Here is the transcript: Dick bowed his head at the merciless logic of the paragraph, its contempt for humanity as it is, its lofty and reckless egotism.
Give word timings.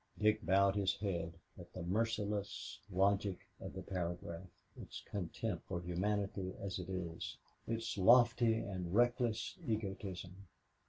Dick 0.17 0.43
bowed 0.43 0.75
his 0.75 0.95
head 0.95 1.33
at 1.59 1.71
the 1.73 1.83
merciless 1.83 2.79
logic 2.91 3.37
of 3.59 3.73
the 3.73 3.83
paragraph, 3.83 4.47
its 4.75 5.01
contempt 5.05 5.67
for 5.67 5.79
humanity 5.79 6.55
as 6.59 6.79
it 6.79 6.89
is, 6.89 7.37
its 7.67 7.99
lofty 7.99 8.55
and 8.55 8.95
reckless 8.95 9.59
egotism. 9.63 10.47